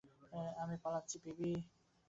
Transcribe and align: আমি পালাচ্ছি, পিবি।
আমি 0.61 0.75
পালাচ্ছি, 0.83 1.17
পিবি। 1.23 1.51